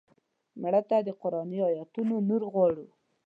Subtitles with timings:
[0.61, 2.87] مړه ته د قرآني آیتونو نور غواړو